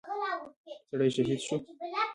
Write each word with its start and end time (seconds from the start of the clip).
سړى 0.89 1.07
شهيد 1.15 1.39
شو. 1.47 1.55